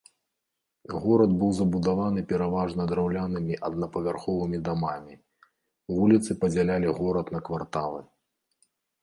Горад 1.01 1.31
быў 1.41 1.51
забудаваны 1.59 2.23
пераважна 2.31 2.87
драўлянымі 2.91 3.59
аднапавярховымі 3.69 4.57
дамамі, 4.71 5.13
вуліцы 5.99 6.31
падзялялі 6.47 6.89
горад 7.03 7.27
на 7.39 7.45
кварталы. 7.51 8.01